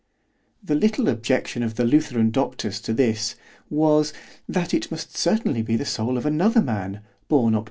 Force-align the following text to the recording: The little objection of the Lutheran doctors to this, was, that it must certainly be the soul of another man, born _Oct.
The 0.63 0.73
little 0.73 1.07
objection 1.09 1.61
of 1.61 1.75
the 1.75 1.85
Lutheran 1.85 2.31
doctors 2.31 2.81
to 2.81 2.91
this, 2.91 3.35
was, 3.69 4.13
that 4.49 4.73
it 4.73 4.89
must 4.89 5.15
certainly 5.15 5.61
be 5.61 5.75
the 5.75 5.85
soul 5.85 6.17
of 6.17 6.25
another 6.25 6.63
man, 6.63 7.01
born 7.27 7.53
_Oct. 7.53 7.59